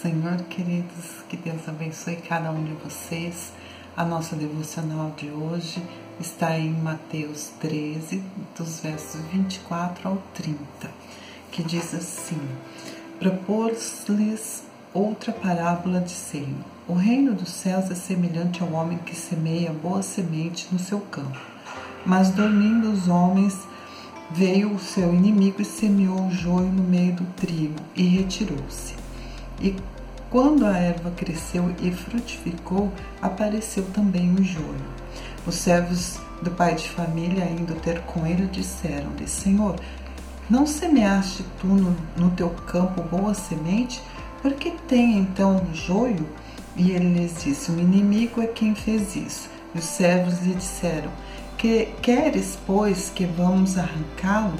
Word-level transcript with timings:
Senhor, 0.00 0.38
queridos, 0.48 1.22
que 1.28 1.36
Deus 1.36 1.68
abençoe 1.68 2.16
cada 2.16 2.50
um 2.50 2.64
de 2.64 2.72
vocês. 2.72 3.52
A 3.94 4.02
nossa 4.02 4.34
devocional 4.34 5.12
de 5.14 5.28
hoje 5.28 5.82
está 6.18 6.58
em 6.58 6.70
Mateus 6.70 7.50
13, 7.60 8.22
dos 8.56 8.80
versos 8.80 9.20
24 9.30 10.08
ao 10.08 10.16
30, 10.32 10.56
que 11.52 11.62
diz 11.62 11.92
assim: 11.92 12.40
Propôs-lhes 13.18 14.62
outra 14.94 15.32
parábola 15.32 16.00
dizendo: 16.00 16.64
O 16.88 16.94
reino 16.94 17.34
dos 17.34 17.50
céus 17.50 17.90
é 17.90 17.94
semelhante 17.94 18.62
ao 18.62 18.72
homem 18.72 18.96
que 19.04 19.14
semeia 19.14 19.70
boa 19.70 20.02
semente 20.02 20.66
no 20.72 20.78
seu 20.78 21.00
campo. 21.00 21.38
Mas 22.06 22.30
dormindo 22.30 22.90
os 22.90 23.06
homens, 23.06 23.54
veio 24.30 24.72
o 24.72 24.78
seu 24.78 25.12
inimigo 25.12 25.60
e 25.60 25.64
semeou 25.66 26.26
o 26.26 26.30
joio 26.30 26.72
no 26.72 26.84
meio 26.84 27.12
do 27.16 27.26
trigo 27.34 27.76
e 27.94 28.02
retirou-se. 28.04 28.99
E 29.60 29.76
quando 30.30 30.64
a 30.64 30.76
erva 30.76 31.10
cresceu 31.10 31.74
e 31.80 31.90
frutificou, 31.90 32.92
apareceu 33.20 33.84
também 33.92 34.32
o 34.34 34.42
joio. 34.42 35.00
Os 35.46 35.56
servos 35.56 36.18
do 36.42 36.50
pai 36.50 36.74
de 36.74 36.88
família, 36.88 37.44
indo 37.44 37.74
ter 37.80 38.00
com 38.02 38.26
ele, 38.26 38.46
disseram-lhe: 38.46 39.26
Senhor, 39.26 39.76
não 40.48 40.66
semeaste 40.66 41.44
tu 41.60 41.66
no, 41.66 41.96
no 42.16 42.30
teu 42.30 42.50
campo 42.50 43.02
boa 43.02 43.34
semente? 43.34 44.00
Por 44.40 44.52
que 44.54 44.70
tem 44.88 45.18
então 45.18 45.66
joio? 45.74 46.26
E 46.76 46.92
ele 46.92 47.20
lhes 47.20 47.42
disse: 47.42 47.70
O 47.70 47.78
inimigo 47.78 48.40
é 48.40 48.46
quem 48.46 48.74
fez 48.74 49.16
isso. 49.16 49.50
E 49.74 49.78
os 49.78 49.84
servos 49.84 50.40
lhe 50.42 50.54
disseram: 50.54 51.10
que, 51.58 51.86
Queres, 52.00 52.58
pois, 52.66 53.10
que 53.14 53.26
vamos 53.26 53.76
arrancá-lo? 53.76 54.54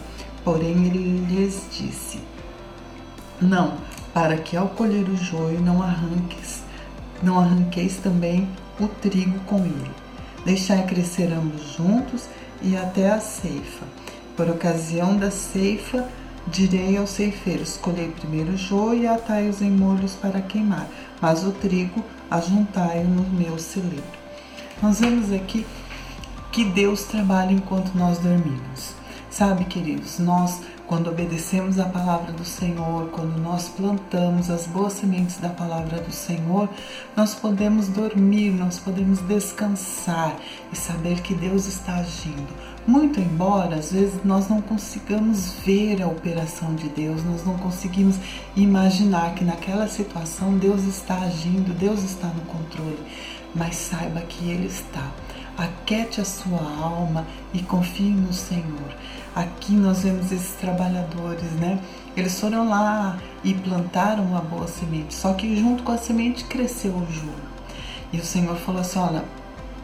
Porém, 0.44 0.86
ele 0.86 1.24
lhes 1.26 1.66
disse: 1.70 2.20
Não, 3.40 3.78
para 4.12 4.36
que 4.36 4.56
ao 4.56 4.68
colher 4.68 5.08
o 5.08 5.16
joio 5.16 5.60
não 5.60 5.82
arranques, 5.82 6.62
não 7.22 7.38
arranqueis 7.38 7.96
também 7.96 8.48
o 8.78 8.88
trigo 8.88 9.38
com 9.40 9.58
ele. 9.58 9.90
Deixai 10.44 10.86
crescer 10.86 11.32
ambos 11.32 11.74
juntos 11.74 12.24
e 12.62 12.76
até 12.76 13.10
a 13.10 13.20
ceifa. 13.20 13.84
Por 14.36 14.48
ocasião 14.48 15.16
da 15.16 15.30
ceifa, 15.30 16.08
direi 16.46 16.96
aos 16.96 17.10
ceifeiros: 17.10 17.76
colhei 17.76 18.08
primeiro 18.08 18.52
o 18.52 18.56
joio 18.56 19.02
e 19.02 19.06
atai-os 19.06 19.60
em 19.60 19.70
molhos 19.70 20.14
para 20.14 20.40
queimar, 20.40 20.88
mas 21.20 21.44
o 21.44 21.52
trigo 21.52 22.02
ajuntai-o 22.30 23.04
no 23.04 23.22
meu 23.22 23.58
celeiro. 23.58 24.02
Nós 24.82 25.00
vemos 25.00 25.30
aqui 25.32 25.66
que 26.50 26.64
Deus 26.64 27.04
trabalha 27.04 27.52
enquanto 27.52 27.94
nós 27.94 28.18
dormimos. 28.18 28.99
Sabe, 29.30 29.64
queridos, 29.64 30.18
nós 30.18 30.60
quando 30.88 31.08
obedecemos 31.08 31.78
a 31.78 31.84
palavra 31.84 32.32
do 32.32 32.44
Senhor, 32.44 33.10
quando 33.10 33.40
nós 33.40 33.68
plantamos 33.68 34.50
as 34.50 34.66
boas 34.66 34.94
sementes 34.94 35.36
da 35.36 35.48
palavra 35.48 36.00
do 36.00 36.10
Senhor, 36.10 36.68
nós 37.16 37.32
podemos 37.32 37.86
dormir, 37.86 38.50
nós 38.50 38.80
podemos 38.80 39.20
descansar 39.20 40.36
e 40.72 40.76
saber 40.76 41.20
que 41.20 41.32
Deus 41.32 41.66
está 41.66 41.94
agindo. 41.94 42.48
Muito 42.88 43.20
embora 43.20 43.76
às 43.76 43.92
vezes 43.92 44.24
nós 44.24 44.48
não 44.48 44.60
consigamos 44.60 45.52
ver 45.64 46.02
a 46.02 46.08
operação 46.08 46.74
de 46.74 46.88
Deus, 46.88 47.22
nós 47.22 47.46
não 47.46 47.56
conseguimos 47.56 48.16
imaginar 48.56 49.36
que 49.36 49.44
naquela 49.44 49.86
situação 49.86 50.58
Deus 50.58 50.82
está 50.82 51.20
agindo, 51.20 51.72
Deus 51.72 52.02
está 52.02 52.26
no 52.26 52.42
controle, 52.46 52.98
mas 53.54 53.76
saiba 53.76 54.22
que 54.22 54.50
Ele 54.50 54.66
está 54.66 55.08
aquete 55.60 56.20
a 56.20 56.24
sua 56.24 56.60
alma 56.60 57.26
e 57.52 57.62
confie 57.62 58.10
no 58.10 58.32
Senhor. 58.32 58.96
Aqui 59.34 59.72
nós 59.72 60.02
vemos 60.02 60.32
esses 60.32 60.52
trabalhadores, 60.52 61.50
né? 61.52 61.80
Eles 62.16 62.38
foram 62.38 62.68
lá 62.68 63.18
e 63.44 63.54
plantaram 63.54 64.24
uma 64.24 64.40
boa 64.40 64.66
semente, 64.66 65.14
só 65.14 65.34
que 65.34 65.56
junto 65.56 65.82
com 65.84 65.92
a 65.92 65.98
semente 65.98 66.44
cresceu 66.44 66.92
o 66.92 67.06
joio. 67.10 67.50
E 68.12 68.18
o 68.18 68.24
Senhor 68.24 68.56
falou 68.56 68.80
assim: 68.80 68.98
olha, 68.98 69.24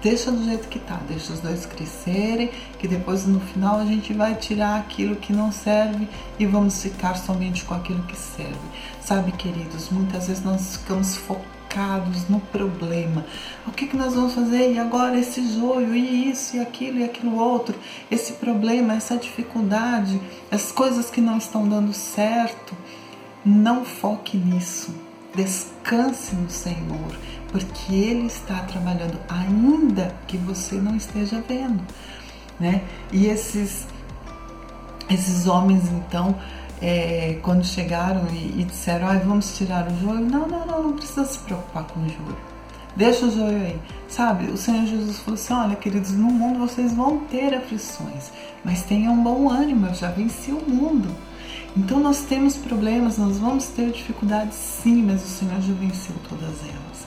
deixa 0.03 0.33
do 0.33 0.45
jeito 0.45 0.69
que 0.69 0.81
tá, 0.81 1.01
deixa 1.09 1.33
os 1.33 1.41
dois 1.41 1.65
crescerem, 1.65 2.51
que 2.79 2.89
depois 2.89 3.25
no 3.27 3.39
final 3.39 3.79
a 3.79 3.85
gente 3.85 4.13
vai 4.13 4.35
tirar 4.35 4.81
aquilo 4.81 5.15
que 5.15 5.33
não 5.33 5.53
serve 5.53 6.09
e 6.39 6.45
vamos 6.45 6.83
ficar 6.83 7.15
somente 7.15 7.65
com 7.65 7.75
aquilo 7.75 8.03
que 8.03 8.17
serve. 8.17 8.59
Sabe, 9.01 9.31
queridos, 9.33 9.91
muitas 9.91 10.27
vezes 10.27 10.43
nós 10.43 10.77
ficamos 10.77 11.17
focados 11.17 11.56
focados 11.77 12.29
no 12.29 12.41
problema. 12.41 13.25
O 13.67 13.71
que, 13.71 13.87
que 13.87 13.97
nós 13.97 14.15
vamos 14.15 14.33
fazer? 14.33 14.73
E 14.73 14.79
agora 14.79 15.19
esse 15.19 15.47
joio, 15.53 15.95
e 15.95 16.31
isso, 16.31 16.57
e 16.57 16.61
aquilo, 16.61 16.99
e 16.99 17.05
aquilo 17.05 17.37
outro, 17.37 17.75
esse 18.11 18.33
problema, 18.35 18.95
essa 18.95 19.17
dificuldade, 19.17 20.19
as 20.51 20.73
coisas 20.73 21.11
que 21.11 21.21
não 21.21 21.37
estão 21.37 21.69
dando 21.69 21.93
certo. 21.93 22.75
Não 23.45 23.85
foque 23.85 24.37
nisso. 24.37 24.93
Descanse 25.35 26.35
no 26.35 26.51
Senhor, 26.51 27.15
porque 27.53 27.95
Ele 27.95 28.27
está 28.27 28.61
trabalhando, 28.63 29.19
ainda 29.29 30.17
que 30.27 30.37
você 30.39 30.77
não 30.77 30.97
esteja 30.97 31.45
vendo. 31.47 31.81
Né? 32.59 32.83
E 33.13 33.27
esses, 33.27 33.87
esses 35.11 35.47
homens, 35.47 35.85
então, 35.93 36.35
é, 36.81 37.39
quando 37.43 37.65
chegaram 37.65 38.27
e, 38.33 38.61
e 38.61 38.65
disseram, 38.65 39.09
ah, 39.09 39.15
vamos 39.15 39.57
tirar 39.57 39.87
o 39.89 39.97
joio, 39.99 40.21
não, 40.21 40.47
não, 40.47 40.67
não, 40.67 40.83
não 40.83 40.93
precisa 40.93 41.25
se 41.25 41.39
preocupar 41.39 41.85
com 41.85 42.01
o 42.01 42.09
joio. 42.09 42.37
Deixa 42.97 43.27
o 43.27 43.31
joio 43.31 43.57
aí. 43.57 43.79
Sabe, 44.09 44.47
o 44.47 44.57
Senhor 44.57 44.87
Jesus 44.87 45.19
falou 45.19 45.35
assim: 45.35 45.53
olha, 45.53 45.77
queridos, 45.77 46.13
no 46.13 46.31
mundo 46.31 46.59
vocês 46.61 46.95
vão 46.95 47.19
ter 47.19 47.55
aflições, 47.55 48.31
mas 48.65 48.83
tenham 48.83 49.23
bom 49.23 49.51
ânimo, 49.51 49.87
eu 49.87 49.95
já 49.95 50.11
venci 50.11 50.51
o 50.51 50.63
mundo. 50.67 51.09
Então 51.77 52.01
nós 52.01 52.23
temos 52.23 52.57
problemas, 52.57 53.19
nós 53.19 53.39
vamos 53.39 53.67
ter 53.67 53.91
dificuldades 53.93 54.57
sim, 54.57 55.03
mas 55.03 55.23
o 55.23 55.29
Senhor 55.29 55.61
já 55.61 55.75
venceu 55.75 56.15
todas 56.27 56.55
elas. 56.63 57.07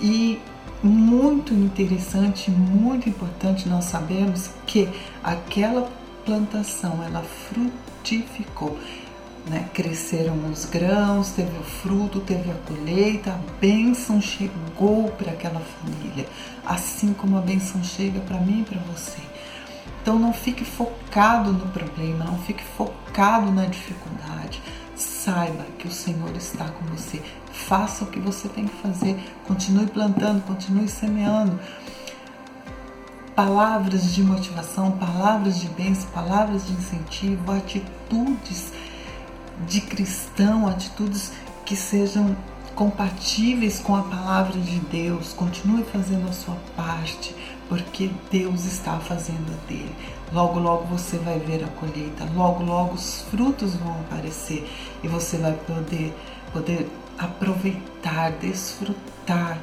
E 0.00 0.38
muito 0.80 1.52
interessante, 1.52 2.50
muito 2.50 3.08
importante 3.08 3.68
nós 3.68 3.86
sabemos 3.86 4.50
que 4.66 4.88
aquela 5.22 5.90
plantação 6.24 7.02
ela 7.02 7.22
frutificou 7.22 8.78
né? 9.46 9.68
Cresceram 9.74 10.36
os 10.50 10.64
grãos, 10.64 11.30
teve 11.30 11.56
o 11.58 11.62
fruto, 11.62 12.20
teve 12.20 12.50
a 12.50 12.54
colheita, 12.54 13.32
a 13.32 13.60
bênção 13.60 14.20
chegou 14.20 15.10
para 15.12 15.32
aquela 15.32 15.60
família, 15.60 16.26
assim 16.64 17.12
como 17.12 17.36
a 17.36 17.40
bênção 17.40 17.82
chega 17.82 18.20
para 18.20 18.38
mim 18.38 18.60
e 18.62 18.64
para 18.64 18.80
você. 18.80 19.20
Então 20.02 20.18
não 20.18 20.32
fique 20.32 20.64
focado 20.64 21.52
no 21.52 21.66
problema, 21.68 22.24
não 22.24 22.38
fique 22.38 22.62
focado 22.62 23.50
na 23.50 23.66
dificuldade. 23.66 24.62
Saiba 24.94 25.64
que 25.78 25.88
o 25.88 25.92
Senhor 25.92 26.34
está 26.36 26.66
com 26.66 26.84
você. 26.86 27.20
Faça 27.50 28.04
o 28.04 28.08
que 28.08 28.20
você 28.20 28.48
tem 28.48 28.66
que 28.66 28.76
fazer. 28.82 29.16
Continue 29.46 29.86
plantando, 29.86 30.42
continue 30.42 30.88
semeando. 30.88 31.58
Palavras 33.34 34.14
de 34.14 34.22
motivação, 34.22 34.92
palavras 34.92 35.58
de 35.58 35.68
bênção, 35.68 36.08
palavras 36.10 36.66
de 36.66 36.72
incentivo, 36.74 37.50
atitudes 37.50 38.72
de 39.66 39.80
cristão, 39.80 40.68
atitudes 40.68 41.32
que 41.64 41.76
sejam 41.76 42.36
compatíveis 42.74 43.78
com 43.80 43.94
a 43.94 44.02
palavra 44.02 44.58
de 44.58 44.78
Deus. 44.80 45.32
Continue 45.32 45.84
fazendo 45.84 46.28
a 46.28 46.32
sua 46.32 46.56
parte, 46.76 47.34
porque 47.68 48.10
Deus 48.30 48.64
está 48.64 48.98
fazendo 48.98 49.52
a 49.52 49.68
dele. 49.68 49.94
Logo, 50.32 50.58
logo 50.58 50.84
você 50.86 51.16
vai 51.18 51.38
ver 51.38 51.64
a 51.64 51.68
colheita, 51.68 52.28
logo, 52.34 52.64
logo 52.64 52.94
os 52.94 53.22
frutos 53.30 53.74
vão 53.76 53.92
aparecer 54.00 54.68
e 55.02 55.08
você 55.08 55.38
vai 55.38 55.52
poder, 55.52 56.12
poder 56.52 56.90
aproveitar, 57.18 58.32
desfrutar 58.32 59.58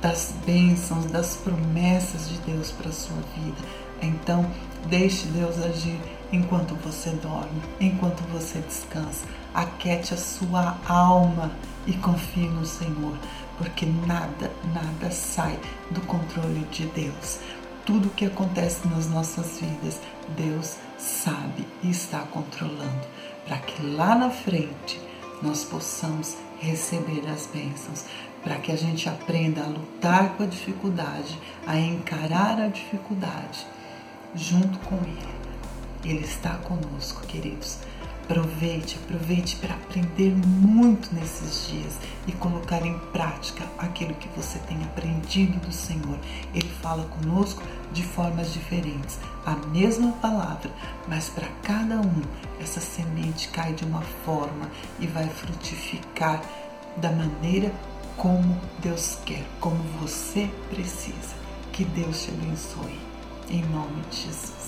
das 0.00 0.34
bênçãos, 0.46 1.06
das 1.06 1.36
promessas 1.36 2.28
de 2.28 2.38
Deus 2.38 2.70
para 2.72 2.88
a 2.88 2.92
sua 2.92 3.16
vida. 3.36 3.58
Então, 4.02 4.50
deixe 4.86 5.26
Deus 5.28 5.58
agir 5.58 5.98
enquanto 6.32 6.74
você 6.76 7.10
dorme, 7.10 7.62
enquanto 7.78 8.22
você 8.32 8.60
descansa. 8.60 9.26
Aquete 9.52 10.14
a 10.14 10.16
sua 10.16 10.78
alma 10.88 11.50
e 11.86 11.92
confie 11.94 12.48
no 12.48 12.64
Senhor, 12.64 13.16
porque 13.58 13.84
nada, 13.84 14.50
nada 14.72 15.10
sai 15.10 15.58
do 15.90 16.00
controle 16.02 16.66
de 16.70 16.86
Deus. 16.86 17.40
Tudo 17.84 18.08
o 18.08 18.12
que 18.12 18.26
acontece 18.26 18.86
nas 18.88 19.08
nossas 19.08 19.58
vidas, 19.58 20.00
Deus 20.36 20.76
sabe 20.98 21.66
e 21.82 21.90
está 21.90 22.20
controlando, 22.20 23.06
para 23.46 23.58
que 23.58 23.82
lá 23.82 24.14
na 24.14 24.30
frente 24.30 25.00
nós 25.42 25.64
possamos 25.64 26.36
receber 26.58 27.24
as 27.28 27.46
bênçãos, 27.46 28.04
para 28.42 28.56
que 28.56 28.72
a 28.72 28.76
gente 28.76 29.08
aprenda 29.08 29.62
a 29.62 29.66
lutar 29.66 30.36
com 30.36 30.42
a 30.42 30.46
dificuldade, 30.46 31.38
a 31.66 31.78
encarar 31.78 32.60
a 32.60 32.68
dificuldade 32.68 33.66
junto 34.34 34.78
com 34.80 34.96
Ele 34.96 35.40
ele 36.04 36.24
está 36.24 36.54
conosco, 36.56 37.26
queridos. 37.26 37.78
Aproveite, 38.30 38.96
aproveite 38.96 39.56
para 39.56 39.74
aprender 39.74 40.30
muito 40.30 41.12
nesses 41.12 41.66
dias 41.66 41.94
e 42.28 42.32
colocar 42.32 42.86
em 42.86 42.96
prática 43.12 43.64
aquilo 43.76 44.14
que 44.14 44.28
você 44.36 44.56
tem 44.60 44.80
aprendido 44.84 45.58
do 45.58 45.72
Senhor. 45.72 46.16
Ele 46.54 46.68
fala 46.80 47.02
conosco 47.06 47.60
de 47.92 48.04
formas 48.04 48.52
diferentes, 48.52 49.18
a 49.44 49.56
mesma 49.56 50.12
palavra, 50.12 50.70
mas 51.08 51.28
para 51.28 51.48
cada 51.64 52.00
um 52.00 52.22
essa 52.60 52.80
semente 52.80 53.48
cai 53.48 53.72
de 53.72 53.84
uma 53.84 54.02
forma 54.24 54.70
e 55.00 55.08
vai 55.08 55.28
frutificar 55.28 56.40
da 56.98 57.10
maneira 57.10 57.72
como 58.16 58.60
Deus 58.78 59.18
quer, 59.26 59.44
como 59.58 59.82
você 60.00 60.48
precisa. 60.68 61.34
Que 61.72 61.84
Deus 61.84 62.22
te 62.22 62.30
abençoe. 62.30 63.00
Em 63.48 63.62
nome 63.62 64.02
de 64.08 64.18
Jesus. 64.18 64.59